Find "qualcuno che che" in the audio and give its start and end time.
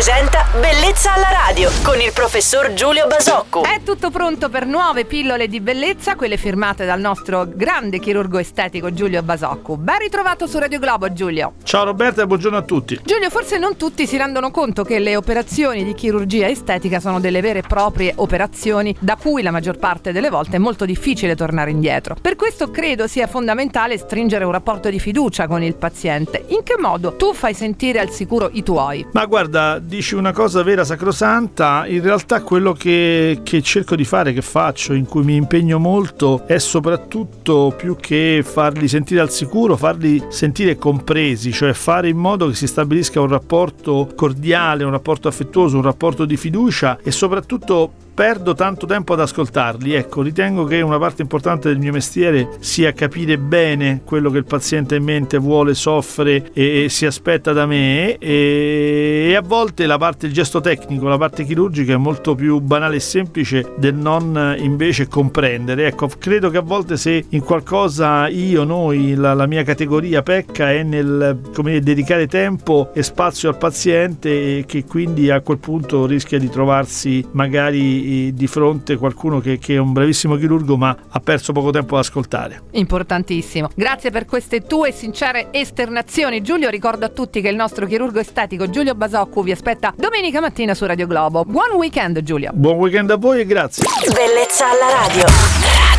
78.96-79.74